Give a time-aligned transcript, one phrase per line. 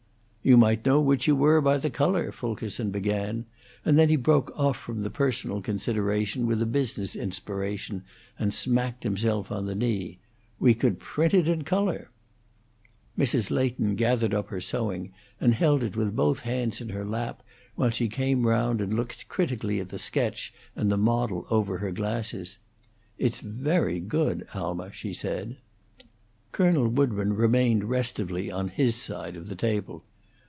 [0.43, 3.45] "You might know which you were by the color," Fulkerson began,
[3.85, 8.01] and then he broke off from the personal consideration with a business inspiration,
[8.39, 10.17] and smacked himself on the knee,
[10.59, 12.09] "We could print it in color!"
[13.15, 13.51] Mrs.
[13.51, 17.43] Leighton gathered up her sewing and held it with both hands in her lap,
[17.75, 21.91] while she came round, and looked critically at the sketch and the model over her
[21.91, 22.57] glasses.
[23.19, 25.57] "It's very good, Alma," she said.
[26.51, 30.03] Colonel Woodburn remained restively on his side of the table.